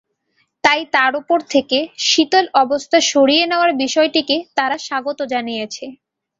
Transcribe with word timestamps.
তাই 0.63 0.81
তার 0.93 1.11
ওপর 1.21 1.39
থেকে 1.53 1.77
শীতল 2.07 2.45
অবস্থা 2.61 2.97
সরিয়ে 3.11 3.43
নেওয়ার 3.47 3.71
বিষয়টিকে 3.83 4.35
তারা 4.57 4.77
স্বাগত 4.87 5.19
জানিয়েছে। 5.33 5.85